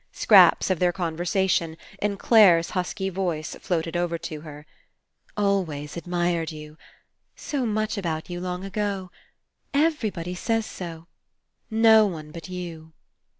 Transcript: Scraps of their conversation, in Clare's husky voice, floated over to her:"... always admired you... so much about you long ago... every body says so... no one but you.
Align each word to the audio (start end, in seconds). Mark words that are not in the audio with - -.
Scraps 0.11 0.71
of 0.71 0.79
their 0.79 0.91
conversation, 0.91 1.77
in 2.01 2.17
Clare's 2.17 2.71
husky 2.71 3.09
voice, 3.11 3.55
floated 3.61 3.95
over 3.95 4.17
to 4.17 4.41
her:"... 4.41 4.65
always 5.37 5.95
admired 5.95 6.51
you... 6.51 6.75
so 7.35 7.67
much 7.67 7.99
about 7.99 8.27
you 8.27 8.41
long 8.41 8.63
ago... 8.65 9.11
every 9.75 10.09
body 10.09 10.33
says 10.33 10.65
so... 10.65 11.05
no 11.69 12.07
one 12.07 12.31
but 12.31 12.49
you. 12.49 12.93